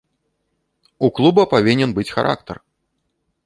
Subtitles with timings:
[1.07, 2.57] У клуба павінен быць характар.